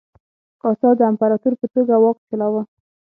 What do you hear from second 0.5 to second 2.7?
کاسا د امپراتور په توګه واک چلاوه.